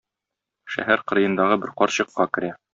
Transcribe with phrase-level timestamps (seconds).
[0.75, 2.55] Шәһәр кырыендагы бер карчыкка керә.